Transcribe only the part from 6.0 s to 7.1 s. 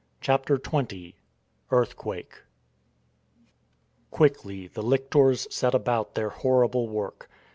their horrible